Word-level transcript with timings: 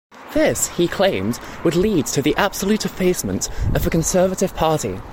This, 0.33 0.67
he 0.69 0.87
claimed, 0.87 1.39
would 1.63 1.75
lead 1.75 2.07
to 2.07 2.23
"the 2.23 2.35
absolute 2.35 2.85
effacement 2.85 3.51
of 3.75 3.83
the 3.83 3.91
Conservative 3.91 4.55
Party". 4.55 4.99